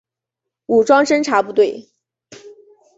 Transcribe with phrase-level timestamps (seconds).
[0.65, 1.91] 武装侦察部队。